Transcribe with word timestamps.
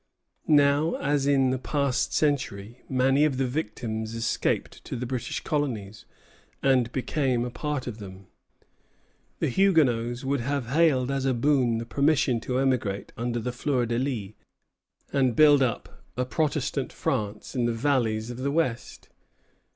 Now, 0.47 0.95
as 0.95 1.27
in 1.27 1.51
the 1.51 1.59
past 1.59 2.11
century, 2.11 2.81
many 2.89 3.23
of 3.23 3.37
the 3.37 3.45
victims 3.45 4.15
escaped 4.15 4.83
to 4.85 4.95
the 4.95 5.05
British 5.05 5.41
colonies, 5.41 6.05
and 6.63 6.91
became 6.91 7.45
a 7.45 7.51
part 7.51 7.85
of 7.85 7.99
them. 7.99 8.25
The 9.37 9.47
Huguenots 9.49 10.23
would 10.23 10.39
have 10.39 10.69
hailed 10.69 11.11
as 11.11 11.25
a 11.25 11.35
boon 11.35 11.77
the 11.77 11.85
permission 11.85 12.39
to 12.39 12.57
emigrate 12.57 13.13
under 13.15 13.37
the 13.39 13.51
fleur 13.51 13.85
de 13.85 13.99
lis, 13.99 14.33
and 15.13 15.35
build 15.35 15.61
up 15.61 16.03
a 16.17 16.25
Protestant 16.25 16.91
France 16.91 17.53
in 17.53 17.65
the 17.65 17.71
valleys 17.71 18.31
of 18.31 18.37
the 18.37 18.49
West. 18.49 19.07